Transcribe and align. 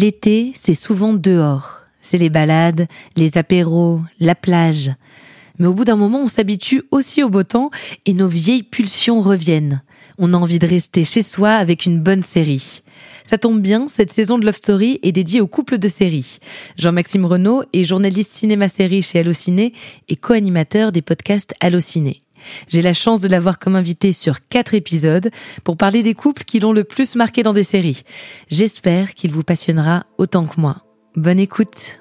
L'été, 0.00 0.52
c'est 0.62 0.74
souvent 0.74 1.12
dehors. 1.12 1.80
C'est 2.02 2.18
les 2.18 2.30
balades, 2.30 2.86
les 3.16 3.36
apéros, 3.36 4.00
la 4.20 4.36
plage. 4.36 4.92
Mais 5.58 5.66
au 5.66 5.74
bout 5.74 5.84
d'un 5.84 5.96
moment, 5.96 6.20
on 6.20 6.28
s'habitue 6.28 6.84
aussi 6.92 7.24
au 7.24 7.28
beau 7.28 7.42
temps 7.42 7.72
et 8.06 8.12
nos 8.12 8.28
vieilles 8.28 8.62
pulsions 8.62 9.22
reviennent. 9.22 9.82
On 10.16 10.34
a 10.34 10.36
envie 10.36 10.60
de 10.60 10.68
rester 10.68 11.02
chez 11.02 11.22
soi 11.22 11.50
avec 11.50 11.84
une 11.84 12.00
bonne 12.00 12.22
série. 12.22 12.82
Ça 13.24 13.38
tombe 13.38 13.60
bien, 13.60 13.88
cette 13.88 14.12
saison 14.12 14.38
de 14.38 14.46
Love 14.46 14.54
Story 14.54 15.00
est 15.02 15.10
dédiée 15.10 15.40
aux 15.40 15.48
couples 15.48 15.78
de 15.78 15.88
séries. 15.88 16.38
Jean-Maxime 16.76 17.24
Renaud 17.24 17.64
est 17.72 17.82
journaliste 17.82 18.30
cinéma-série 18.30 19.02
chez 19.02 19.18
Allociné 19.18 19.72
et 20.08 20.14
co-animateur 20.14 20.92
des 20.92 21.02
podcasts 21.02 21.54
Allociné. 21.58 22.22
J'ai 22.68 22.82
la 22.82 22.92
chance 22.92 23.20
de 23.20 23.28
l'avoir 23.28 23.58
comme 23.58 23.76
invité 23.76 24.12
sur 24.12 24.40
quatre 24.48 24.74
épisodes 24.74 25.30
pour 25.64 25.76
parler 25.76 26.02
des 26.02 26.14
couples 26.14 26.44
qui 26.44 26.60
l'ont 26.60 26.72
le 26.72 26.84
plus 26.84 27.14
marqué 27.16 27.42
dans 27.42 27.52
des 27.52 27.62
séries. 27.62 28.02
J'espère 28.48 29.14
qu'il 29.14 29.32
vous 29.32 29.42
passionnera 29.42 30.06
autant 30.18 30.46
que 30.46 30.60
moi. 30.60 30.82
Bonne 31.16 31.38
écoute. 31.38 32.00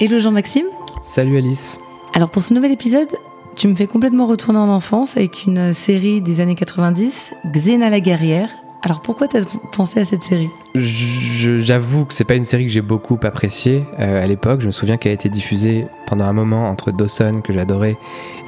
Hello 0.00 0.18
Jean-Maxime. 0.18 0.66
Salut 1.02 1.38
Alice. 1.38 1.78
Alors 2.14 2.30
pour 2.30 2.42
ce 2.42 2.54
nouvel 2.54 2.72
épisode, 2.72 3.14
tu 3.56 3.68
me 3.68 3.74
fais 3.74 3.86
complètement 3.86 4.26
retourner 4.26 4.58
en 4.58 4.68
enfance 4.68 5.16
avec 5.16 5.44
une 5.44 5.72
série 5.72 6.20
des 6.20 6.40
années 6.40 6.54
90, 6.54 7.34
Xena 7.46 7.90
la 7.90 8.00
guerrière. 8.00 8.50
Alors 8.82 9.02
pourquoi 9.02 9.28
t'as 9.28 9.44
pensé 9.72 10.00
à 10.00 10.04
cette 10.04 10.22
série? 10.22 10.48
J'avoue 10.74 12.06
que 12.06 12.14
c'est 12.14 12.24
pas 12.24 12.34
une 12.34 12.44
série 12.44 12.64
que 12.64 12.72
j'ai 12.72 12.80
beaucoup 12.80 13.18
appréciée 13.22 13.84
euh, 13.98 14.22
à 14.22 14.26
l'époque. 14.26 14.62
Je 14.62 14.66
me 14.66 14.72
souviens 14.72 14.96
qu'elle 14.96 15.10
a 15.10 15.14
été 15.14 15.28
diffusée 15.28 15.86
pendant 16.06 16.24
un 16.24 16.32
moment 16.32 16.68
entre 16.68 16.92
Dawson 16.92 17.42
que 17.44 17.52
j'adorais 17.52 17.98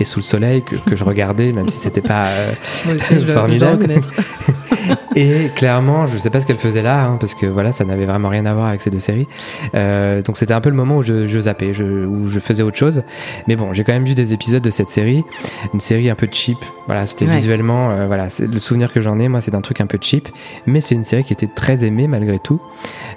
et 0.00 0.04
Sous 0.04 0.20
le 0.20 0.24
soleil 0.24 0.62
que, 0.62 0.76
que 0.76 0.96
je 0.96 1.04
regardais, 1.04 1.52
même 1.52 1.68
si 1.68 1.76
c'était 1.76 2.00
pas 2.00 2.28
euh, 2.28 2.52
formidable. 3.26 3.86
et 5.16 5.50
clairement, 5.54 6.06
je 6.06 6.18
sais 6.18 6.30
pas 6.30 6.40
ce 6.40 6.46
qu'elle 6.46 6.56
faisait 6.56 6.82
là, 6.82 7.06
hein, 7.06 7.16
parce 7.18 7.34
que 7.34 7.46
voilà, 7.46 7.72
ça 7.72 7.84
n'avait 7.84 8.06
vraiment 8.06 8.28
rien 8.28 8.46
à 8.46 8.54
voir 8.54 8.66
avec 8.66 8.82
ces 8.82 8.90
deux 8.90 8.98
séries. 8.98 9.28
Euh, 9.74 10.22
donc 10.22 10.36
c'était 10.36 10.54
un 10.54 10.60
peu 10.60 10.70
le 10.70 10.76
moment 10.76 10.98
où 10.98 11.02
je, 11.02 11.26
je 11.26 11.38
zappais, 11.38 11.74
je, 11.74 11.84
où 11.84 12.28
je 12.28 12.40
faisais 12.40 12.62
autre 12.62 12.76
chose. 12.76 13.02
Mais 13.48 13.56
bon, 13.56 13.72
j'ai 13.72 13.84
quand 13.84 13.92
même 13.92 14.04
vu 14.04 14.14
des 14.14 14.32
épisodes 14.32 14.62
de 14.62 14.70
cette 14.70 14.88
série, 14.88 15.24
une 15.72 15.80
série 15.80 16.10
un 16.10 16.14
peu 16.14 16.28
cheap. 16.30 16.58
Voilà, 16.86 17.06
c'était 17.06 17.26
visuellement, 17.26 17.90
euh, 17.90 18.06
voilà, 18.06 18.28
le 18.40 18.58
souvenir 18.58 18.92
que 18.92 19.00
j'en 19.00 19.18
ai, 19.18 19.28
moi, 19.28 19.40
c'est 19.40 19.50
d'un 19.50 19.62
truc 19.62 19.80
un 19.80 19.86
peu 19.86 19.98
cheap, 20.00 20.28
mais 20.66 20.80
c'est 20.80 20.94
une 20.94 21.04
série 21.04 21.24
qui 21.24 21.32
était 21.32 21.46
très 21.46 21.84
aimée 21.84 22.08
malgré 22.08 22.38
tout. 22.38 22.60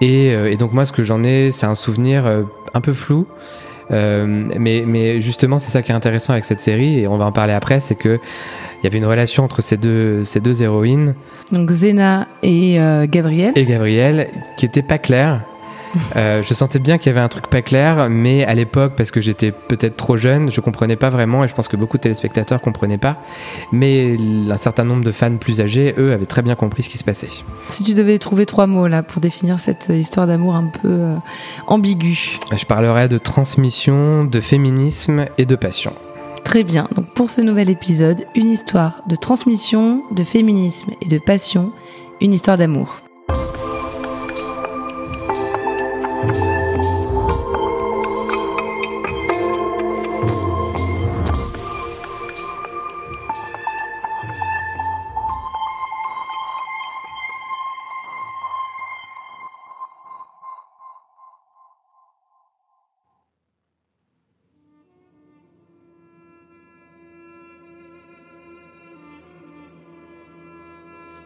Et, 0.02 0.32
euh, 0.34 0.52
et 0.52 0.56
donc 0.56 0.74
moi, 0.74 0.86
ce 0.86 0.92
que 0.92 1.04
j'en 1.04 1.24
ai, 1.24 1.52
c'est 1.52 1.66
un 1.66 1.76
souvenir 1.76 2.26
euh, 2.26 2.44
un 2.74 2.82
peu 2.82 2.94
flou. 2.94 3.28
Euh, 3.92 4.26
mais, 4.58 4.84
mais 4.86 5.22
justement, 5.22 5.60
c'est 5.60 5.72
ça 5.72 5.82
qui 5.82 5.92
est 5.92 5.96
intéressant 5.96 6.34
avec 6.34 6.46
cette 6.46 6.60
série, 6.60 7.00
et 7.00 7.08
on 7.08 7.18
va 7.18 7.26
en 7.26 7.32
parler 7.32 7.54
après, 7.54 7.80
c'est 7.80 7.96
que 7.96 8.20
il 8.82 8.84
y 8.84 8.88
avait 8.88 9.00
une 9.00 9.06
relation 9.06 9.44
entre 9.44 9.62
ces 9.62 9.78
deux, 9.78 10.24
ces 10.24 10.40
deux 10.40 10.62
héroïnes. 10.62 11.16
Donc 11.52 11.72
Zena 11.72 12.28
et 12.44 12.80
euh, 12.80 13.08
Gabrielle. 13.10 13.54
Et 13.56 13.66
Gabrielle, 13.66 14.28
qui 14.56 14.66
était 14.66 14.84
pas 14.84 15.00
claire. 15.00 15.42
Euh, 16.16 16.44
je 16.44 16.54
sentais 16.54 16.80
bien 16.80 16.98
qu'il 16.98 17.12
y 17.12 17.16
avait 17.16 17.24
un 17.24 17.28
truc 17.28 17.48
pas 17.48 17.62
clair, 17.62 18.10
mais 18.10 18.46
à 18.46 18.54
l'époque, 18.54 18.94
parce 18.96 19.12
que 19.12 19.22
j'étais 19.22 19.52
peut-être 19.52 19.96
trop 19.96 20.18
jeune, 20.18 20.52
je 20.52 20.62
comprenais 20.62 20.96
pas 20.96 21.10
vraiment, 21.10 21.44
et 21.44 21.48
je 21.48 21.54
pense 21.54 21.68
que 21.68 21.78
beaucoup 21.78 21.98
de 21.98 22.02
téléspectateurs 22.02 22.62
comprenaient 22.62 22.98
pas. 22.98 23.18
Mais 23.72 24.18
un 24.50 24.58
certain 24.58 24.84
nombre 24.84 25.04
de 25.04 25.12
fans 25.12 25.38
plus 25.38 25.62
âgés, 25.62 25.94
eux, 25.98 26.14
avaient 26.14 26.26
très 26.26 26.42
bien 26.42 26.56
compris 26.56 26.84
ce 26.84 26.90
qui 26.90 26.98
se 26.98 27.04
passait. 27.04 27.30
Si 27.70 27.84
tu 27.84 27.94
devais 27.94 28.18
trouver 28.18 28.46
trois 28.46 28.68
mots 28.68 28.88
là 28.88 29.04
pour 29.04 29.22
définir 29.22 29.60
cette 29.60 29.90
histoire 29.90 30.28
d'amour 30.28 30.56
un 30.56 30.68
peu 30.68 30.90
euh, 30.90 31.16
ambiguë, 31.68 32.40
je 32.56 32.66
parlerais 32.66 33.08
de 33.08 33.18
transmission, 33.18 34.24
de 34.24 34.40
féminisme 34.40 35.26
et 35.38 35.46
de 35.46 35.56
passion. 35.56 35.94
Très 36.44 36.64
bien. 36.64 36.88
Donc 36.96 37.08
pour 37.14 37.30
ce 37.30 37.42
nouvel 37.42 37.70
épisode, 37.70 38.26
une 38.36 38.52
histoire 38.52 39.04
de 39.08 39.16
transmission, 39.16 40.04
de 40.12 40.24
féminisme 40.24 40.92
et 41.02 41.08
de 41.08 41.18
passion, 41.18 41.72
une 42.22 42.34
histoire 42.34 42.58
d'amour. 42.58 43.02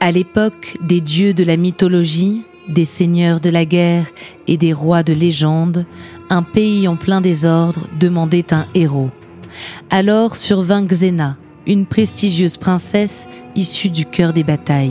À 0.04 0.10
l'époque 0.12 0.78
des 0.82 1.00
dieux 1.00 1.36
de 1.36 1.44
la 1.44 1.58
mythologie, 1.58 2.42
des 2.68 2.86
seigneurs 2.86 3.40
de 3.40 3.52
la 3.52 3.66
guerre 3.66 4.08
et 4.48 4.58
des 4.58 4.74
rois 4.74 5.04
de 5.04 5.14
légende, 5.14 5.86
un 6.32 6.42
pays 6.42 6.88
en 6.88 6.96
plein 6.96 7.22
désordre 7.22 7.82
demandait 8.00 8.52
un 8.52 8.66
héros. 8.74 9.12
Alors 9.92 10.38
survint 10.38 10.84
Xena, 10.84 11.38
une 11.68 11.86
prestigieuse 11.86 12.58
princesse 12.58 13.28
issue 13.56 13.90
du 13.90 14.06
cœur 14.06 14.34
des 14.34 14.44
batailles. 14.44 14.90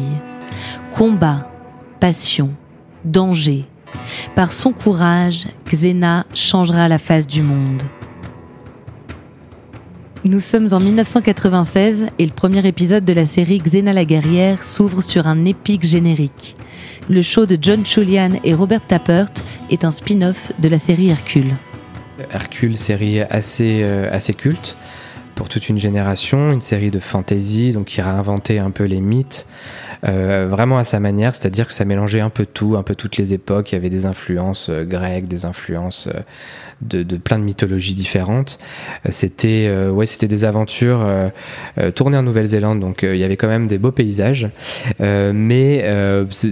Combat, 0.93 1.51
passion, 1.99 2.51
danger. 3.05 3.65
Par 4.37 4.53
son 4.53 4.73
courage, 4.73 5.49
Xena 5.67 6.25
changera 6.35 6.87
la 6.87 6.99
face 6.99 7.27
du 7.27 7.43
monde. 7.43 7.83
Nous 10.27 10.41
sommes 10.41 10.69
en 10.73 10.81
1996 10.81 12.09
et 12.19 12.27
le 12.27 12.33
premier 12.33 12.67
épisode 12.67 13.07
de 13.07 13.13
la 13.15 13.25
série 13.25 13.59
Xena 13.59 13.95
la 13.95 14.05
guerrière 14.05 14.65
s'ouvre 14.65 15.01
sur 15.01 15.27
un 15.27 15.47
épique 15.47 15.83
générique. 15.83 16.57
Le 17.09 17.23
show 17.23 17.47
de 17.47 17.57
John 17.59 17.87
Chulian 17.87 18.33
et 18.45 18.53
Robert 18.53 18.87
Tappert 18.87 19.31
est 19.71 19.83
un 19.83 19.91
spin-off 19.91 20.53
de 20.59 20.69
la 20.69 20.77
série 20.77 21.09
Hercule. 21.09 21.55
Hercule, 22.31 22.77
série 22.77 23.23
assez, 23.23 23.81
euh, 23.83 24.19
culte 24.37 24.77
pour 25.37 25.49
toute 25.49 25.71
une 25.71 25.79
génération, 25.79 26.53
une 26.53 26.61
série 26.61 26.91
de 26.91 27.01
fantasy, 27.01 27.71
donc 27.71 27.87
qui 27.87 28.03
a 28.03 28.15
inventé 28.15 28.59
un 28.59 28.71
peu 28.71 28.85
les 28.85 29.01
mythes, 29.01 29.47
euh, 30.09 30.47
vraiment 30.49 30.79
à 30.79 30.85
sa 30.85 31.01
manière, 31.01 31.35
c'est-à-dire 31.35 31.69
que 31.69 31.75
ça 31.75 31.85
mélangeait 31.85 32.21
un 32.21 32.31
peu 32.31 32.47
tout, 32.47 32.77
un 32.77 32.83
peu 32.83 32.95
toutes 32.95 33.17
les 33.17 33.35
époques, 33.35 33.73
il 33.73 33.75
y 33.75 33.79
avait 33.79 33.91
des 33.91 34.07
influences 34.07 34.69
euh, 34.71 34.85
grecques, 34.85 35.29
des 35.29 35.45
influences 35.45 36.09
euh, 36.09 36.21
de, 36.81 37.17
plein 37.19 37.39
de 37.39 37.45
mythologies 37.45 37.95
différentes. 37.95 38.59
C'était 39.11 39.71
ouais, 39.91 40.07
c'était 40.07 40.29
des 40.29 40.47
aventures 40.47 41.07
tournées 41.95 42.17
en 42.17 42.23
Nouvelle-Zélande, 42.23 42.81
donc 42.81 43.03
il 43.03 43.17
y 43.17 43.25
avait 43.25 43.37
quand 43.37 43.49
même 43.49 43.67
des 43.67 43.77
beaux 43.77 43.93
paysages, 43.93 44.49
mais 44.99 45.85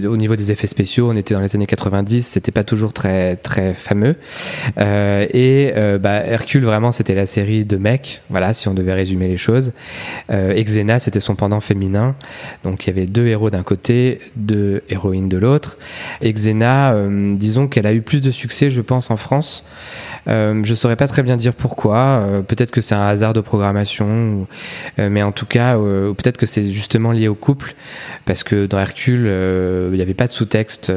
au 0.05 0.17
niveau 0.17 0.35
des 0.35 0.51
effets 0.51 0.67
spéciaux, 0.67 1.09
on 1.09 1.15
était 1.15 1.33
dans 1.33 1.39
les 1.39 1.55
années 1.55 1.65
90, 1.65 2.27
c'était 2.27 2.51
pas 2.51 2.63
toujours 2.63 2.93
très 2.93 3.37
très 3.37 3.73
fameux. 3.73 4.17
et 4.77 5.73
bah, 5.99 6.23
Hercule 6.23 6.63
vraiment, 6.63 6.91
c'était 6.91 7.15
la 7.15 7.25
série 7.25 7.65
de 7.65 7.77
mecs, 7.77 8.21
voilà, 8.29 8.53
si 8.53 8.67
on 8.67 8.75
devait 8.75 8.93
résumer 8.93 9.27
les 9.27 9.37
choses. 9.37 9.73
et 10.31 10.63
Xena, 10.63 10.99
c'était 10.99 11.21
son 11.21 11.33
pendant 11.33 11.59
féminin, 11.59 12.15
donc 12.63 12.85
il 12.85 12.91
y 12.91 12.93
avait 12.93 13.07
deux 13.07 13.25
héros 13.25 13.38
d'un 13.49 13.63
côté, 13.63 14.19
deux 14.35 14.83
héroïnes 14.89 15.29
de 15.29 15.37
l'autre. 15.37 15.77
Et 16.21 16.33
Xena, 16.33 16.93
disons 17.35 17.67
qu'elle 17.67 17.87
a 17.87 17.93
eu 17.93 18.01
plus 18.01 18.21
de 18.21 18.31
succès, 18.31 18.69
je 18.69 18.81
pense, 18.81 19.09
en 19.09 19.17
France. 19.17 19.63
Euh, 20.29 20.61
je 20.63 20.75
saurais 20.75 20.95
pas 20.95 21.07
très 21.07 21.23
bien 21.23 21.37
dire 21.37 21.53
pourquoi. 21.53 21.97
Euh, 21.97 22.41
peut-être 22.41 22.71
que 22.71 22.81
c'est 22.81 22.95
un 22.95 23.07
hasard 23.07 23.33
de 23.33 23.41
programmation, 23.41 24.47
euh, 24.99 25.09
mais 25.09 25.23
en 25.23 25.31
tout 25.31 25.45
cas, 25.45 25.77
euh, 25.77 26.13
peut-être 26.13 26.37
que 26.37 26.45
c'est 26.45 26.71
justement 26.71 27.11
lié 27.11 27.27
au 27.27 27.35
couple, 27.35 27.73
parce 28.25 28.43
que 28.43 28.65
dans 28.65 28.79
Hercule, 28.79 29.25
il 29.91 29.95
n'y 29.95 30.01
avait 30.01 30.13
pas 30.13 30.27
de 30.27 30.31
sous-texte 30.31 30.91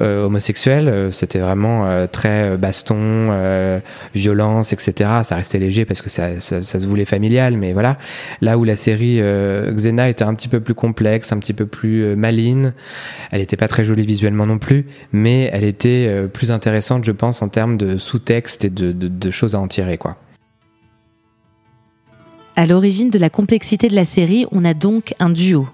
homosexuel. 0.00 1.08
C'était 1.12 1.38
vraiment 1.38 2.06
très 2.08 2.56
baston, 2.56 3.80
violence, 4.14 4.72
etc. 4.72 5.10
Ça 5.24 5.36
restait 5.36 5.58
léger 5.58 5.84
parce 5.84 6.02
que 6.02 6.08
ça, 6.10 6.40
se 6.40 6.86
voulait 6.86 7.04
familial, 7.04 7.56
mais 7.56 7.72
voilà. 7.72 7.98
Là 8.40 8.56
où 8.58 8.64
la 8.64 8.76
série 8.76 9.20
Xena 9.20 10.08
était 10.08 10.24
un 10.24 10.34
petit 10.34 10.48
peu 10.48 10.60
plus 10.60 10.74
complexe, 10.74 11.32
un 11.32 11.38
petit 11.38 11.52
peu 11.52 11.66
plus 11.66 12.16
maline, 12.16 12.72
elle 13.30 13.40
n'était 13.40 13.56
pas 13.56 13.68
très 13.68 13.84
jolie 13.84 14.06
visuellement 14.06 14.46
non 14.46 14.58
plus, 14.58 14.86
mais 15.12 15.50
elle 15.52 15.64
était 15.64 16.26
plus 16.32 16.50
intéressante, 16.50 17.04
je 17.04 17.12
pense, 17.12 17.42
en 17.42 17.48
termes 17.48 17.76
de 17.76 17.98
sous-texte 18.14 18.64
et 18.64 18.70
de, 18.70 19.30
choses 19.32 19.56
à 19.56 19.60
en 19.60 19.66
tirer, 19.66 19.98
quoi. 19.98 20.16
À 22.54 22.64
l'origine 22.64 23.10
de 23.10 23.18
la 23.18 23.28
complexité 23.28 23.88
de 23.88 23.96
la 23.96 24.04
série, 24.04 24.46
on 24.52 24.64
a 24.64 24.72
donc 24.72 25.14
un 25.18 25.30
duo. 25.30 25.68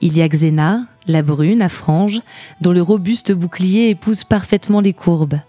Il 0.00 0.16
y 0.16 0.22
a 0.22 0.28
Xena, 0.28 0.86
la 1.08 1.22
brune 1.22 1.62
à 1.62 1.68
franges, 1.68 2.22
dont 2.60 2.70
le 2.70 2.80
robuste 2.80 3.32
bouclier 3.32 3.90
épouse 3.90 4.22
parfaitement 4.22 4.80
les 4.80 4.92
courbes. 4.92 5.40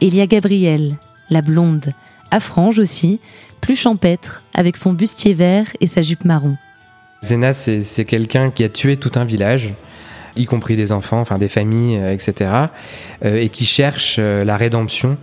Et 0.00 0.06
il 0.06 0.14
y 0.16 0.22
a 0.22 0.26
Gabrielle, 0.26 0.96
la 1.28 1.42
blonde, 1.42 1.92
à 2.30 2.40
franges 2.40 2.78
aussi, 2.78 3.20
plus 3.60 3.76
champêtre, 3.76 4.42
avec 4.54 4.78
son 4.78 4.94
bustier 4.94 5.34
vert 5.34 5.66
et 5.80 5.86
sa 5.86 6.00
jupe 6.00 6.24
marron. 6.24 6.56
Xena, 7.22 7.52
c'est 7.52 8.06
quelqu'un 8.06 8.50
qui 8.50 8.64
a 8.64 8.70
tué 8.70 8.96
tout 8.96 9.12
un 9.16 9.26
village, 9.26 9.74
y 10.36 10.46
compris 10.46 10.76
des 10.76 10.92
enfants, 10.92 11.20
enfin 11.20 11.38
des 11.38 11.48
familles, 11.48 11.98
euh, 11.98 12.12
etc., 12.12 12.50
euh, 13.24 13.40
et 13.40 13.48
qui 13.48 13.66
cherche 13.66 14.16
euh, 14.18 14.44
la 14.44 14.56
rédemption 14.56 15.16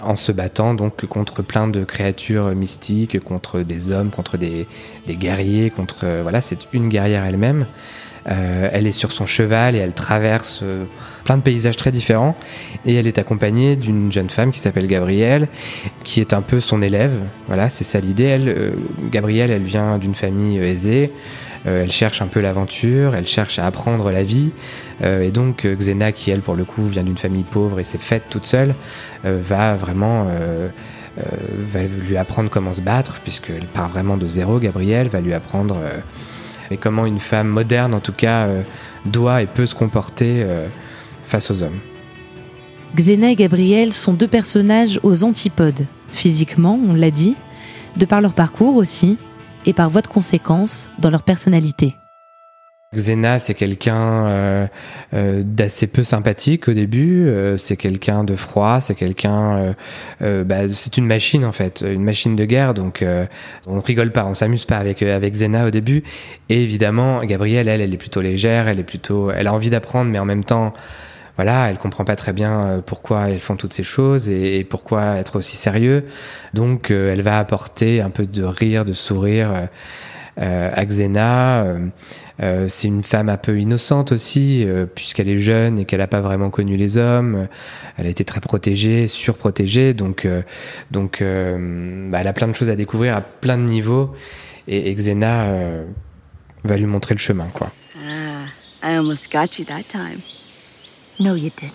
en 0.00 0.16
se 0.16 0.30
battant 0.30 0.74
donc 0.74 1.06
contre 1.06 1.42
plein 1.42 1.68
de 1.68 1.84
créatures 1.84 2.54
mystiques, 2.54 3.18
contre 3.20 3.60
des 3.60 3.90
hommes, 3.90 4.10
contre 4.10 4.36
des, 4.36 4.66
guerriers, 5.08 5.70
contre 5.70 6.06
voilà, 6.20 6.42
c'est 6.42 6.68
une 6.74 6.90
guerrière 6.90 7.24
elle-même. 7.24 7.64
elle 8.26 8.86
est 8.86 8.92
sur 8.92 9.10
son 9.10 9.24
cheval 9.24 9.74
et 9.74 9.78
elle 9.78 9.94
traverse 9.94 10.62
plein 11.24 11.38
de 11.38 11.42
paysages 11.42 11.78
très 11.78 11.92
différents. 11.92 12.36
Et 12.84 12.94
elle 12.94 13.06
est 13.06 13.18
accompagnée 13.18 13.74
d'une 13.74 14.12
jeune 14.12 14.28
femme 14.28 14.52
qui 14.52 14.60
s'appelle 14.60 14.86
Gabrielle, 14.86 15.48
qui 16.04 16.20
est 16.20 16.34
un 16.34 16.42
peu 16.42 16.60
son 16.60 16.82
élève. 16.82 17.14
Voilà, 17.46 17.70
c'est 17.70 17.84
ça 17.84 17.98
l'idée. 17.98 18.24
Elle, 18.24 18.74
Gabrielle, 19.10 19.50
elle 19.50 19.64
vient 19.64 19.96
d'une 19.96 20.14
famille 20.14 20.58
aisée. 20.58 21.10
Elle 21.66 21.90
cherche 21.90 22.22
un 22.22 22.28
peu 22.28 22.40
l'aventure, 22.40 23.14
elle 23.14 23.26
cherche 23.26 23.58
à 23.58 23.66
apprendre 23.66 24.10
la 24.10 24.22
vie. 24.22 24.52
et 25.02 25.30
donc 25.30 25.66
Xena, 25.66 26.12
qui 26.12 26.30
elle 26.30 26.40
pour 26.40 26.54
le 26.54 26.64
coup 26.64 26.86
vient 26.86 27.02
d'une 27.02 27.18
famille 27.18 27.42
pauvre 27.42 27.80
et 27.80 27.84
s'est 27.84 27.98
faite 27.98 28.24
toute 28.30 28.46
seule, 28.46 28.74
va 29.24 29.74
vraiment 29.74 30.28
euh, 31.18 31.88
lui 32.06 32.18
apprendre 32.18 32.50
comment 32.50 32.74
se 32.74 32.82
battre, 32.82 33.20
puisqu'elle 33.22 33.64
part 33.64 33.88
vraiment 33.88 34.18
de 34.18 34.26
zéro, 34.26 34.58
Gabrielle, 34.58 35.08
va 35.08 35.20
lui 35.20 35.32
apprendre 35.32 35.78
euh, 35.80 36.76
comment 36.78 37.06
une 37.06 37.20
femme 37.20 37.48
moderne, 37.48 37.94
en 37.94 38.00
tout 38.00 38.12
cas, 38.12 38.46
euh, 38.46 38.62
doit 39.06 39.40
et 39.40 39.46
peut 39.46 39.64
se 39.64 39.74
comporter 39.74 40.44
face 41.26 41.50
aux 41.50 41.62
hommes. 41.62 41.78
Xena 42.94 43.30
et 43.30 43.36
Gabrielle 43.36 43.92
sont 43.92 44.12
deux 44.12 44.28
personnages 44.28 45.00
aux 45.02 45.24
antipodes, 45.24 45.86
physiquement, 46.08 46.78
on 46.86 46.94
l'a 46.94 47.10
dit, 47.10 47.34
de 47.96 48.04
par 48.04 48.20
leur 48.20 48.32
parcours 48.32 48.76
aussi, 48.76 49.16
et 49.66 49.72
par 49.72 49.90
voie 49.90 50.02
de 50.02 50.08
conséquence 50.08 50.90
dans 50.98 51.10
leur 51.10 51.22
personnalité. 51.22 51.94
Xena, 52.94 53.38
c'est 53.40 53.54
quelqu'un 53.54 54.26
euh, 54.26 54.66
euh, 55.12 55.42
d'assez 55.44 55.86
peu 55.88 56.02
sympathique 56.02 56.68
au 56.68 56.72
début. 56.72 57.26
Euh, 57.26 57.58
c'est 57.58 57.76
quelqu'un 57.76 58.24
de 58.24 58.36
froid. 58.36 58.80
C'est 58.80 58.94
quelqu'un. 58.94 59.74
Bah, 60.20 60.68
c'est 60.68 60.96
une 60.96 61.06
machine 61.06 61.44
en 61.44 61.52
fait, 61.52 61.84
une 61.86 62.04
machine 62.04 62.36
de 62.36 62.44
guerre. 62.44 62.74
Donc 62.74 63.04
on 63.66 63.80
rigole 63.80 64.12
pas, 64.12 64.24
on 64.24 64.34
s'amuse 64.34 64.64
pas 64.64 64.78
avec 64.78 65.02
avec 65.02 65.34
Xena 65.34 65.66
au 65.66 65.70
début. 65.70 66.04
Et 66.48 66.62
évidemment, 66.62 67.22
Gabrielle, 67.24 67.68
elle, 67.68 67.80
elle 67.80 67.92
est 67.92 67.98
plutôt 67.98 68.20
légère. 68.20 68.68
Elle 68.68 68.78
est 68.78 68.84
plutôt. 68.84 69.30
Elle 69.30 69.46
a 69.46 69.52
envie 69.52 69.70
d'apprendre, 69.70 70.10
mais 70.10 70.18
en 70.18 70.24
même 70.24 70.44
temps. 70.44 70.72
Voilà, 71.36 71.70
elle 71.70 71.78
comprend 71.78 72.04
pas 72.04 72.16
très 72.16 72.32
bien 72.32 72.82
pourquoi 72.86 73.28
elles 73.28 73.40
font 73.40 73.56
toutes 73.56 73.74
ces 73.74 73.82
choses 73.82 74.28
et, 74.28 74.58
et 74.58 74.64
pourquoi 74.64 75.16
être 75.16 75.36
aussi 75.36 75.56
sérieux. 75.56 76.06
Donc, 76.54 76.90
elle 76.90 77.22
va 77.22 77.38
apporter 77.38 78.00
un 78.00 78.10
peu 78.10 78.26
de 78.26 78.42
rire, 78.42 78.84
de 78.84 78.94
sourire 78.94 79.68
à 80.36 80.84
Xena. 80.84 81.64
Euh, 82.42 82.66
c'est 82.68 82.88
une 82.88 83.02
femme 83.02 83.28
un 83.28 83.36
peu 83.36 83.58
innocente 83.58 84.12
aussi, 84.12 84.64
euh, 84.64 84.86
puisqu'elle 84.86 85.28
est 85.28 85.38
jeune 85.38 85.78
et 85.78 85.84
qu'elle 85.86 86.00
n'a 86.00 86.06
pas 86.06 86.20
vraiment 86.20 86.50
connu 86.50 86.76
les 86.76 86.98
hommes. 86.98 87.48
Elle 87.96 88.06
a 88.06 88.10
été 88.10 88.24
très 88.24 88.40
protégée, 88.40 89.08
surprotégée, 89.08 89.94
donc, 89.94 90.24
euh, 90.24 90.42
donc 90.90 91.22
bah, 91.22 92.18
elle 92.20 92.28
a 92.28 92.32
plein 92.32 92.48
de 92.48 92.54
choses 92.54 92.70
à 92.70 92.76
découvrir 92.76 93.16
à 93.16 93.20
plein 93.20 93.56
de 93.56 93.62
niveaux. 93.62 94.12
Et, 94.68 94.94
Xena 94.94 95.46
va 96.64 96.76
lui 96.76 96.86
montrer 96.86 97.14
le 97.14 97.20
chemin, 97.20 97.46
quoi. 97.54 97.70
Ah, 97.96 98.46
I 98.82 98.96
almost 98.96 99.32
got 99.32 99.58
you 99.58 99.64
that 99.64 99.84
time. 99.88 100.20
No, 101.18 101.34
you 101.34 101.50
didn't. 101.50 101.72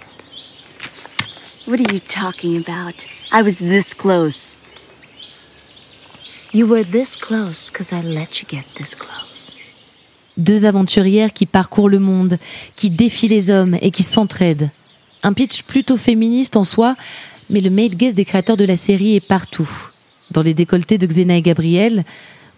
What 1.65 1.79
are 1.79 1.93
you 1.93 1.99
talking 1.99 2.57
about? 2.57 2.93
I 3.31 3.41
was 3.41 3.57
this 3.57 3.95
close. 3.95 4.55
You 6.53 6.67
were 6.67 6.83
this 6.83 7.15
close 7.15 7.71
because 7.71 7.91
I 7.91 8.01
let 8.03 8.41
you 8.41 8.47
get 8.47 8.65
this 8.75 8.93
close. 8.93 9.51
Deux 10.37 10.65
aventurières 10.65 11.33
qui 11.33 11.47
parcourent 11.47 11.89
le 11.89 11.97
monde, 11.97 12.37
qui 12.75 12.91
défient 12.91 13.29
les 13.29 13.49
hommes 13.49 13.77
et 13.81 13.89
qui 13.89 14.03
s'entraident. 14.03 14.69
Un 15.23 15.33
pitch 15.33 15.63
plutôt 15.63 15.97
féministe 15.97 16.55
en 16.55 16.63
soi, 16.63 16.95
mais 17.49 17.61
le 17.61 17.71
male 17.71 17.95
gaze 17.95 18.13
des 18.13 18.25
créateurs 18.25 18.57
de 18.57 18.65
la 18.65 18.75
série 18.75 19.15
est 19.15 19.25
partout. 19.25 19.69
Dans 20.29 20.43
les 20.43 20.53
décolletés 20.53 20.99
de 20.99 21.07
Xena 21.07 21.37
et 21.37 21.41
Gabriel, 21.41 22.05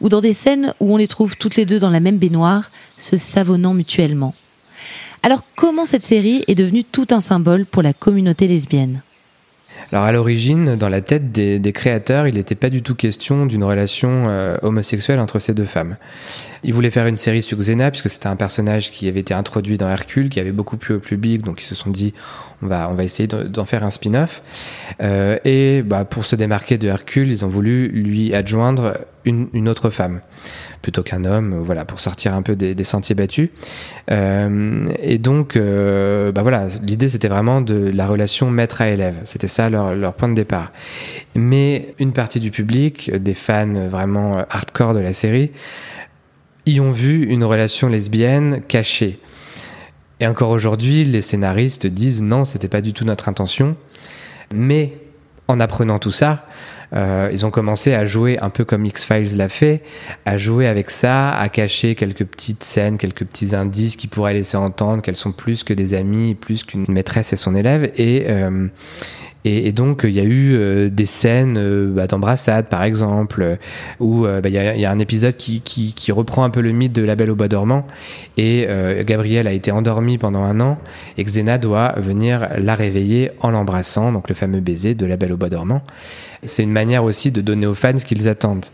ou 0.02 0.10
dans 0.10 0.22
des 0.22 0.34
scènes 0.34 0.74
où 0.82 0.94
on 0.94 0.98
les 0.98 1.08
trouve 1.08 1.38
toutes 1.38 1.56
les 1.56 1.66
deux 1.66 1.80
dans 1.80 1.90
la 1.90 2.02
même 2.02 2.18
baignoire, 2.18 2.70
se 2.98 3.16
savonnant 3.16 3.74
mutuellement. 3.74 4.36
Alors 5.26 5.44
comment 5.56 5.86
cette 5.86 6.04
série 6.04 6.44
est 6.50 6.56
devenue 6.56 6.84
tout 6.84 7.08
un 7.12 7.22
symbole 7.22 7.66
pour 7.66 7.82
la 7.82 7.94
communauté 7.94 8.46
lesbienne? 8.46 9.02
Alors 9.94 10.04
à 10.04 10.12
l'origine, 10.12 10.76
dans 10.76 10.90
la 10.90 11.00
tête 11.00 11.32
des, 11.32 11.72
créateurs, 11.72 12.28
il 12.28 12.34
n'était 12.34 12.56
pas 12.56 12.70
du 12.70 12.82
tout 12.82 12.94
question 12.94 13.46
d'une 13.46 13.64
relation 13.64 14.28
euh, 14.28 14.58
homosexuelle 14.64 15.20
entre 15.20 15.40
ces 15.40 15.54
deux 15.54 15.66
femmes. 15.66 15.96
Ils 16.66 16.74
voulaient 16.74 16.90
faire 16.90 17.08
une 17.08 17.16
série 17.16 17.42
sur 17.42 17.58
Xena 17.58 17.90
puisque 17.90 18.10
c'était 18.10 18.28
un 18.28 18.36
personnage 18.36 18.92
qui 18.92 19.08
avait 19.08 19.22
été 19.22 19.34
introduit 19.34 19.78
dans 19.78 19.90
Hercule, 19.90 20.30
qui 20.30 20.42
avait 20.42 20.52
beaucoup 20.52 20.76
plu 20.76 20.96
au 20.96 21.00
public, 21.00 21.42
donc 21.42 21.62
ils 21.62 21.66
se 21.66 21.76
sont 21.76 21.90
dit 21.90 22.14
on 22.62 22.68
va 22.68 22.90
on 22.90 22.94
va 22.94 23.06
essayer 23.06 23.28
d'en 23.28 23.66
faire 23.66 23.86
un 23.86 23.92
spin-off. 23.92 24.42
Euh, 25.02 25.38
et 25.46 25.84
bah, 25.84 26.04
pour 26.04 26.26
se 26.26 26.36
démarquer 26.36 26.78
de 26.78 26.90
Hercule, 26.90 27.32
ils 27.32 27.46
ont 27.46 27.50
voulu 27.50 27.88
lui 27.88 28.34
adjoindre 28.34 28.98
une, 29.26 29.70
autre 29.70 29.90
femme 29.90 30.22
plutôt 30.82 31.04
qu'un 31.04 31.24
homme, 31.24 31.56
voilà, 31.64 31.86
pour 31.86 32.00
sortir 32.00 32.34
un 32.34 32.42
peu 32.42 32.56
des, 32.56 32.84
sentiers 32.84 33.16
battus. 33.16 33.50
Euh, 34.12 34.88
et 35.02 35.18
donc, 35.18 35.56
euh, 35.56 36.32
bah 36.32 36.42
voilà, 36.42 36.68
l'idée 36.82 37.10
c'était 37.10 37.30
vraiment 37.30 37.62
de 37.62 37.92
la 37.94 38.08
relation 38.08 38.50
maître 38.52 38.82
à 38.82 38.90
élève. 38.90 39.16
C'était 39.26 39.48
ça 39.48 39.70
leur, 39.70 39.96
leur, 39.96 40.14
point 40.14 40.30
de 40.30 40.36
départ. 40.36 40.72
Mais 41.36 41.96
une 42.00 42.12
partie 42.12 42.40
du 42.40 42.52
public, 42.52 43.12
des 43.12 43.34
fans 43.34 43.88
vraiment 43.90 44.46
hardcore 44.50 44.94
de 44.94 45.00
la 45.00 45.14
série, 45.14 45.52
y 46.66 46.80
ont 46.80 46.92
vu 46.92 47.26
une 47.26 47.44
relation 47.44 47.88
lesbienne 47.88 48.62
cachée. 48.68 49.20
Et 50.20 50.28
encore 50.28 50.50
aujourd'hui, 50.50 51.04
les 51.04 51.22
scénaristes 51.22 51.88
disent 51.88 52.22
non, 52.22 52.46
c'était 52.46 52.68
pas 52.68 52.82
du 52.82 52.94
tout 52.94 53.06
notre 53.06 53.30
intention. 53.30 53.76
Mais 54.54 54.94
en 55.48 55.60
apprenant 55.60 56.00
tout 56.00 56.12
ça, 56.12 56.46
euh, 56.94 57.30
ils 57.32 57.46
ont 57.46 57.52
commencé 57.52 57.94
à 57.94 58.06
jouer 58.06 58.38
un 58.40 58.50
peu 58.50 58.66
comme 58.66 58.86
X-Files 58.86 59.38
l'a 59.38 59.50
fait, 59.50 59.82
à 60.26 60.38
jouer 60.38 60.68
avec 60.68 60.90
ça, 60.90 61.32
à 61.32 61.50
cacher 61.50 61.96
quelques 61.96 62.26
petites 62.26 62.64
scènes, 62.64 62.98
quelques 62.98 63.26
petits 63.26 63.56
indices 63.56 63.96
qui 63.96 64.08
pourraient 64.08 64.34
laisser 64.34 64.58
entendre 64.58 65.02
qu'elles 65.02 65.16
sont 65.16 65.32
plus 65.32 65.64
que 65.64 65.74
des 65.74 65.94
amies, 65.94 66.36
plus 66.36 66.64
qu'une 66.64 66.86
maîtresse 66.88 67.34
et 67.34 67.36
son 67.36 67.56
élève. 67.56 67.92
Et, 67.98 68.26
euh, 68.28 68.68
donc, 69.74 70.02
il 70.06 70.12
y 70.12 70.22
a 70.22 70.24
eu 70.24 70.54
euh, 70.54 70.90
des 70.90 71.06
scènes 71.06 71.92
bah, 71.94 72.08
d'embrassade, 72.08 72.68
par 72.68 72.84
exemple, 72.84 73.58
où 74.00 74.22
bah, 74.22 74.40
il 74.46 74.54
y, 74.54 74.86
a, 74.86 74.92
un 74.92 75.00
épisode 75.00 75.36
qui, 75.36 76.12
reprend 76.12 76.46
un 76.46 76.50
peu 76.50 76.62
le 76.62 76.72
mythe 76.72 76.94
de 76.94 77.04
La 77.04 77.16
Belle 77.16 77.32
au 77.32 77.36
Bois 77.36 77.50
dormant. 77.50 77.86
Et 78.38 78.68
Gabrielle 79.06 79.48
a 79.48 79.52
été 79.52 79.72
endormie 79.72 80.18
pendant 80.18 80.44
un 80.44 80.62
an, 80.62 80.78
et 81.18 81.24
Xena 81.24 81.58
doit 81.58 81.94
venir 81.98 82.48
la 82.58 82.76
réveiller 82.76 83.32
en 83.42 83.52
l'embrassant, 83.52 84.14
donc 84.14 84.30
le 84.30 84.36
fameux 84.36 84.62
baiser 84.62 84.96
de 84.96 85.06
La 85.06 85.18
Belle 85.18 85.34
au 85.34 85.38
Bois 85.38 85.50
dormant. 85.50 85.82
C'est 86.46 86.64
une 86.64 86.72
manière 86.72 87.04
aussi 87.04 87.32
de 87.32 87.42
donner 87.42 87.66
aux 87.66 87.76
fans 87.76 87.98
ce 87.98 88.06
qu'ils 88.06 88.28
attendent, 88.28 88.66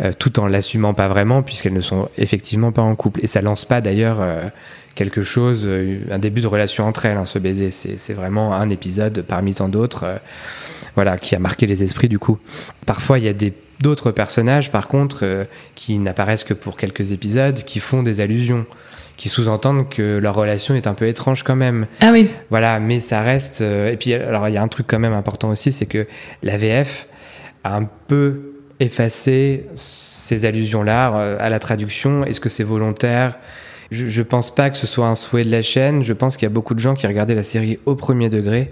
euh, 0.00 0.12
tout 0.18 0.38
en 0.40 0.46
l'assumant 0.46 0.94
pas 0.94 1.08
vraiment, 1.08 1.42
puisqu'elles 1.42 1.74
ne 1.74 1.80
sont 1.80 2.08
effectivement 2.18 2.72
pas 2.72 2.82
en 2.82 2.94
couple. 2.94 3.20
Et 3.22 3.26
ça 3.26 3.40
lance 3.40 3.64
pas 3.64 3.80
d'ailleurs 3.80 4.18
euh, 4.20 4.48
quelque 4.94 5.22
chose, 5.22 5.64
euh, 5.66 6.00
un 6.10 6.18
début 6.18 6.40
de 6.40 6.46
relation 6.46 6.86
entre 6.86 7.06
elles, 7.06 7.16
hein, 7.16 7.26
ce 7.26 7.38
baiser. 7.38 7.70
C'est 7.70 8.14
vraiment 8.14 8.54
un 8.54 8.70
épisode 8.70 9.22
parmi 9.22 9.54
tant 9.54 9.68
d'autres, 9.68 10.20
voilà, 10.94 11.18
qui 11.18 11.34
a 11.34 11.38
marqué 11.38 11.66
les 11.66 11.82
esprits 11.82 12.08
du 12.08 12.18
coup. 12.18 12.38
Parfois, 12.86 13.18
il 13.18 13.24
y 13.24 13.28
a 13.28 13.32
des 13.34 13.52
d'autres 13.82 14.10
personnages, 14.10 14.72
par 14.72 14.88
contre, 14.88 15.46
qui 15.74 15.98
n'apparaissent 15.98 16.44
que 16.44 16.54
pour 16.54 16.78
quelques 16.78 17.12
épisodes, 17.12 17.56
qui 17.56 17.78
font 17.78 18.02
des 18.02 18.22
allusions 18.22 18.64
qui 19.16 19.28
sous-entendent 19.28 19.88
que 19.88 20.18
leur 20.18 20.34
relation 20.34 20.74
est 20.74 20.86
un 20.86 20.94
peu 20.94 21.06
étrange 21.06 21.42
quand 21.42 21.56
même. 21.56 21.86
Ah 22.00 22.10
oui. 22.12 22.28
Voilà, 22.50 22.80
mais 22.80 23.00
ça 23.00 23.22
reste. 23.22 23.60
Euh, 23.62 23.90
et 23.90 23.96
puis, 23.96 24.12
alors, 24.14 24.48
il 24.48 24.54
y 24.54 24.58
a 24.58 24.62
un 24.62 24.68
truc 24.68 24.86
quand 24.86 24.98
même 24.98 25.14
important 25.14 25.50
aussi, 25.50 25.72
c'est 25.72 25.86
que 25.86 26.06
la 26.42 26.56
VF 26.56 27.08
a 27.64 27.76
un 27.76 27.84
peu 27.84 28.52
effacé 28.78 29.64
ces 29.74 30.44
allusions-là 30.44 31.14
euh, 31.14 31.36
à 31.40 31.48
la 31.48 31.58
traduction. 31.58 32.24
Est-ce 32.24 32.40
que 32.40 32.48
c'est 32.48 32.64
volontaire? 32.64 33.38
Je, 33.90 34.06
je 34.06 34.22
pense 34.22 34.54
pas 34.54 34.68
que 34.68 34.76
ce 34.76 34.86
soit 34.86 35.06
un 35.06 35.14
souhait 35.14 35.44
de 35.44 35.50
la 35.50 35.62
chaîne. 35.62 36.02
Je 36.02 36.12
pense 36.12 36.36
qu'il 36.36 36.44
y 36.44 36.50
a 36.50 36.54
beaucoup 36.54 36.74
de 36.74 36.80
gens 36.80 36.94
qui 36.94 37.06
regardaient 37.06 37.34
la 37.34 37.42
série 37.42 37.78
au 37.86 37.94
premier 37.94 38.28
degré, 38.28 38.70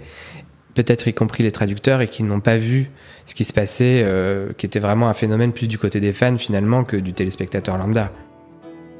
peut-être 0.75 1.07
y 1.07 1.13
compris 1.13 1.41
les 1.41 1.51
traducteurs, 1.51 2.01
et 2.01 2.07
qui 2.07 2.21
n'ont 2.21 2.41
pas 2.41 2.57
vu 2.57 2.91
ce 3.25 3.33
qui 3.33 3.45
se 3.45 3.53
passait, 3.53 4.03
euh, 4.03 4.49
qui 4.57 4.67
était 4.67 4.79
vraiment 4.79 5.07
un 5.07 5.13
phénomène 5.13 5.53
plus 5.53 5.67
du 5.67 5.79
côté 5.79 5.99
des 5.99 6.11
fans 6.11 6.37
finalement 6.37 6.83
que 6.83 6.97
du 6.97 7.13
téléspectateur 7.13 7.77
lambda. 7.77 8.11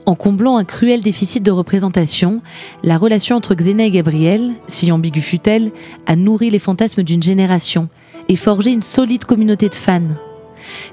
En 0.08 0.14
comblant 0.14 0.58
un 0.58 0.66
cruel 0.66 1.02
déficit 1.02 1.42
de 1.42 1.50
représentation, 1.50 2.42
la 2.84 2.98
relation 2.98 3.36
entre 3.36 3.56
Xena 3.56 3.86
et 3.86 3.92
Gabriel, 3.92 4.54
si 4.68 4.92
ambiguë 4.92 5.22
fut-elle, 5.22 5.72
a 6.06 6.16
nourri 6.16 6.52
les 6.52 6.60
fantasmes 6.60 7.02
d'une 7.02 7.24
génération 7.24 7.90
et 8.30 8.36
forgé 8.36 8.72
une 8.72 8.84
solide 8.84 9.26
communauté 9.26 9.68
de 9.68 9.74
fans. 9.74 10.14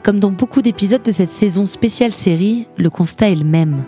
Comme 0.03 0.19
dans 0.19 0.31
beaucoup 0.31 0.63
d'épisodes 0.63 1.03
de 1.03 1.11
cette 1.11 1.31
saison 1.31 1.67
spéciale 1.67 2.13
série, 2.13 2.67
le 2.79 2.89
constat 2.89 3.31
est 3.31 3.35
le 3.35 3.45
même. 3.45 3.85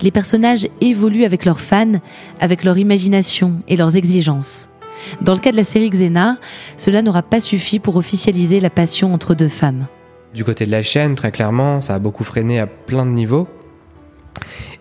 Les 0.00 0.10
personnages 0.10 0.68
évoluent 0.80 1.24
avec 1.24 1.44
leurs 1.44 1.60
fans, 1.60 2.00
avec 2.40 2.64
leur 2.64 2.78
imagination 2.78 3.60
et 3.68 3.76
leurs 3.76 3.96
exigences. 3.96 4.70
Dans 5.20 5.34
le 5.34 5.40
cas 5.40 5.52
de 5.52 5.56
la 5.56 5.64
série 5.64 5.90
Xena, 5.90 6.38
cela 6.78 7.02
n'aura 7.02 7.22
pas 7.22 7.40
suffi 7.40 7.78
pour 7.78 7.96
officialiser 7.96 8.58
la 8.58 8.70
passion 8.70 9.12
entre 9.12 9.34
deux 9.34 9.48
femmes. 9.48 9.86
Du 10.32 10.44
côté 10.44 10.64
de 10.64 10.70
la 10.70 10.82
chaîne, 10.82 11.14
très 11.14 11.30
clairement, 11.30 11.82
ça 11.82 11.96
a 11.96 11.98
beaucoup 11.98 12.24
freiné 12.24 12.58
à 12.58 12.66
plein 12.66 13.04
de 13.04 13.10
niveaux. 13.10 13.48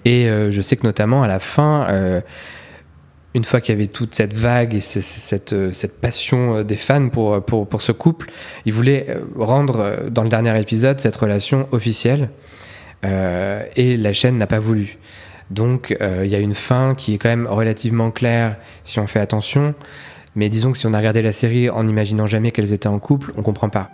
Et 0.05 0.27
euh, 0.27 0.51
je 0.51 0.62
sais 0.62 0.75
que 0.75 0.86
notamment 0.86 1.24
à 1.24 1.27
la 1.27 1.39
fin, 1.39 1.88
euh, 1.89 2.22
une 3.34 3.43
fois 3.43 3.62
qu'il 3.62 3.74
y 3.74 3.77
avait 3.77 3.88
toute 3.88 4.15
cette 4.15 4.34
vague 4.34 4.74
et 4.74 4.81
cette, 4.81 5.53
euh, 5.53 5.72
cette, 5.72 6.01
passion 6.01 6.63
des 6.63 6.75
fans 6.75 7.10
pour, 7.10 7.81
ce 7.81 7.91
couple, 7.91 8.31
ils 8.65 8.74
voulaient 8.74 9.17
rendre 9.38 10.10
dans 10.10 10.24
le 10.24 10.29
dernier 10.29 10.60
épisode 10.60 11.00
cette 11.00 11.15
relation 11.15 11.67
officielle. 11.72 12.29
et 13.03 13.98
la 13.98 14.13
chaîne 14.13 14.38
n'a 14.38 14.48
pas 14.48 14.60
voulu. 14.60 14.98
Donc 15.50 15.96
il 16.00 16.29
y 16.29 16.36
a 16.36 16.39
une 16.39 16.55
fin 16.55 16.93
qui 16.96 17.15
est 17.15 17.17
quand 17.17 17.29
même 17.29 17.48
relativement 17.48 18.12
claire 18.12 18.58
si 18.84 19.00
on 19.00 19.08
fait 19.08 19.20
attention. 19.20 19.74
Mais 20.36 20.50
disons 20.50 20.72
que 20.72 20.77
si 20.77 20.88
on 20.88 20.93
a 20.93 20.98
regardé 20.98 21.22
la 21.22 21.34
série 21.34 21.70
en 21.70 21.84
n'imaginant 21.84 22.27
jamais 22.27 22.51
qu'elles 22.51 22.74
étaient 22.74 22.88
en 22.88 23.00
couple, 23.00 23.34
on 23.38 23.41
comprend 23.41 23.70
pas. 23.70 23.89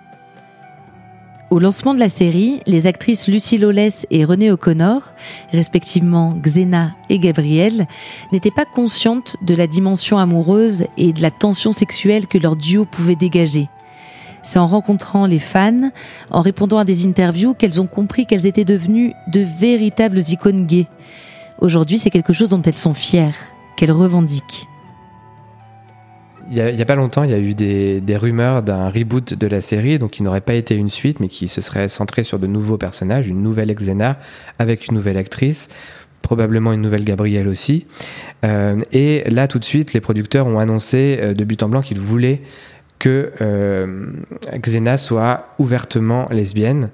Au 1.49 1.59
lancement 1.59 1.93
de 1.93 1.99
la 1.99 2.09
série, 2.09 2.59
les 2.65 2.87
actrices 2.87 3.29
Lucie 3.29 3.57
Lawless 3.57 4.05
et 4.11 4.25
Renée 4.25 4.51
O'Connor, 4.51 5.13
respectivement 5.53 6.33
Xena 6.33 6.91
et 7.09 7.19
Gabrielle, 7.19 7.87
n'étaient 8.33 8.51
pas 8.51 8.65
conscientes 8.65 9.37
de 9.41 9.55
la 9.55 9.65
dimension 9.65 10.17
amoureuse 10.17 10.83
et 10.97 11.13
de 11.13 11.21
la 11.21 11.31
tension 11.31 11.71
sexuelle 11.71 12.27
que 12.27 12.37
leur 12.37 12.57
duo 12.57 12.83
pouvait 12.83 13.15
dégager. 13.15 13.69
C'est 14.43 14.59
en 14.59 14.67
rencontrant 14.67 15.25
les 15.25 15.39
fans, 15.39 15.91
en 16.31 16.41
répondant 16.41 16.79
à 16.79 16.83
des 16.83 17.05
interviews, 17.05 17.53
qu'elles 17.53 17.79
ont 17.81 17.87
compris 17.87 18.25
qu'elles 18.25 18.45
étaient 18.45 18.65
devenues 18.65 19.13
de 19.31 19.39
véritables 19.39 20.19
icônes 20.19 20.65
gays. 20.65 20.87
Aujourd'hui, 21.59 21.97
c'est 21.97 22.09
quelque 22.09 22.33
chose 22.33 22.49
dont 22.49 22.61
elles 22.61 22.77
sont 22.77 22.93
fières, 22.93 23.37
qu'elles 23.77 23.93
revendiquent. 23.93 24.67
Il 26.49 26.75
n'y 26.75 26.81
a, 26.81 26.85
pas 26.85 26.95
longtemps, 26.95 27.23
il 27.23 27.31
y 27.31 27.33
a 27.33 27.39
eu 27.39 27.53
des, 27.53 28.17
rumeurs 28.17 28.63
d'un 28.63 28.89
reboot 28.89 29.33
de 29.33 29.47
la 29.47 29.59
série, 29.59 29.99
donc 29.99 30.11
qui 30.11 30.23
n'aurait 30.23 30.41
pas 30.41 30.53
été 30.53 30.75
une 30.75 30.89
suite, 30.89 31.19
mais 31.19 31.27
qui 31.27 31.49
se 31.49 31.59
serait 31.59 31.89
centré 31.89 32.23
sur 32.23 32.39
de 32.39 32.47
nouveaux 32.47 32.77
personnages, 32.77 33.27
une 33.27 33.43
nouvelle 33.43 33.73
Xena 33.73 34.17
avec 34.57 34.87
une 34.87 34.95
nouvelle 34.95 35.17
actrice, 35.17 35.67
probablement 36.21 36.71
une 36.71 36.81
nouvelle 36.81 37.03
Gabrielle 37.03 37.49
aussi. 37.49 37.85
Euh, 38.45 38.77
et 38.93 39.23
là, 39.29 39.47
tout 39.47 39.59
de 39.59 39.65
suite, 39.65 39.93
les 39.93 39.99
producteurs 39.99 40.47
ont 40.47 40.59
annoncé 40.59 41.19
euh, 41.21 41.33
de 41.33 41.43
but 41.43 41.61
en 41.63 41.69
blanc 41.69 41.81
qu'ils 41.81 41.99
voulaient 41.99 42.41
que 42.99 43.31
euh, 43.41 44.07
Xena 44.57 44.97
soit 44.97 45.49
ouvertement 45.59 46.27
lesbienne 46.31 46.89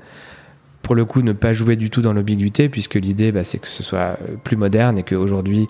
pour 0.84 0.94
le 0.94 1.06
coup 1.06 1.22
ne 1.22 1.32
pas 1.32 1.54
jouer 1.54 1.76
du 1.76 1.90
tout 1.90 2.02
dans 2.02 2.14
l'ambiguïté 2.14 2.70
puisque 2.70 2.96
l'idée 2.96 3.32
bah, 3.32 3.44
c'est 3.44 3.58
que 3.58 3.68
ce 3.68 3.82
soit 3.82 4.20
plus 4.44 4.58
moderne 4.58 5.00
et 5.00 5.04
qu'aujourd'hui 5.04 5.68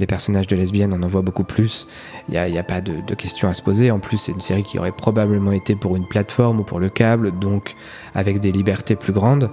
des 0.00 0.06
personnages 0.06 0.46
de 0.46 0.56
lesbiennes, 0.56 0.92
on 0.92 1.02
en 1.02 1.08
voit 1.08 1.22
beaucoup 1.22 1.44
plus. 1.44 1.86
Il 2.28 2.40
n'y 2.40 2.58
a, 2.58 2.64
pas 2.64 2.80
de, 2.80 2.94
de 3.06 3.14
questions 3.14 3.48
à 3.48 3.54
se 3.54 3.62
poser. 3.62 3.90
En 3.90 4.00
plus, 4.00 4.18
c'est 4.18 4.32
une 4.32 4.40
série 4.40 4.62
qui 4.62 4.78
aurait 4.78 4.92
probablement 4.92 5.52
été 5.52 5.76
pour 5.76 5.94
une 5.96 6.06
plateforme 6.06 6.60
ou 6.60 6.64
pour 6.64 6.80
le 6.80 6.88
câble, 6.88 7.38
donc 7.38 7.76
avec 8.14 8.40
des 8.40 8.50
libertés 8.50 8.96
plus 8.96 9.12
grandes. 9.12 9.50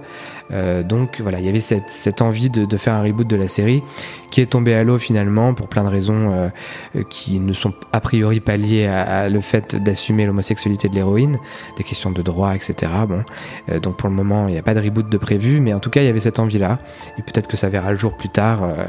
Euh, 0.52 0.82
donc 0.82 1.20
voilà, 1.20 1.38
il 1.38 1.46
y 1.46 1.48
avait 1.48 1.60
cette, 1.60 2.22
envie 2.22 2.50
de, 2.50 2.76
faire 2.76 2.94
un 2.94 3.02
reboot 3.02 3.26
de 3.26 3.36
la 3.36 3.48
série 3.48 3.82
qui 4.30 4.40
est 4.40 4.46
tombé 4.46 4.74
à 4.74 4.82
l'eau 4.82 4.98
finalement 4.98 5.54
pour 5.54 5.68
plein 5.68 5.84
de 5.84 5.88
raisons 5.88 6.32
euh, 6.32 7.02
qui 7.08 7.38
ne 7.38 7.52
sont 7.52 7.74
a 7.92 8.00
priori 8.00 8.40
pas 8.40 8.56
liées 8.56 8.86
à, 8.86 9.28
le 9.28 9.40
fait 9.40 9.76
d'assumer 9.76 10.26
l'homosexualité 10.26 10.88
de 10.88 10.94
l'héroïne, 10.94 11.38
des 11.76 11.84
questions 11.84 12.10
de 12.10 12.22
droit, 12.22 12.54
etc. 12.54 12.90
Bon, 13.06 13.24
euh, 13.70 13.78
donc 13.78 13.96
pour 13.96 14.08
le 14.08 14.14
moment, 14.14 14.48
il 14.48 14.52
n'y 14.52 14.58
a 14.58 14.62
pas 14.62 14.74
de 14.74 14.80
reboot 14.80 15.01
de 15.08 15.18
prévu, 15.18 15.60
mais 15.60 15.72
en 15.74 15.80
tout 15.80 15.90
cas, 15.90 16.02
il 16.02 16.06
y 16.06 16.08
avait 16.08 16.20
cette 16.20 16.38
envie-là. 16.38 16.78
Et 17.18 17.22
peut-être 17.22 17.48
que 17.48 17.56
ça 17.56 17.68
verra 17.68 17.90
le 17.92 17.98
jour 17.98 18.16
plus 18.16 18.28
tard. 18.28 18.64
Euh, 18.64 18.84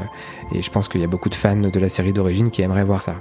et 0.54 0.62
je 0.62 0.70
pense 0.70 0.88
qu'il 0.88 1.00
y 1.00 1.04
a 1.04 1.08
beaucoup 1.08 1.28
de 1.28 1.34
fans 1.34 1.56
de 1.56 1.80
la 1.80 1.88
série 1.88 2.12
d'origine 2.12 2.50
qui 2.50 2.62
aimeraient 2.62 2.84
voir 2.84 3.02
ça. 3.02 3.16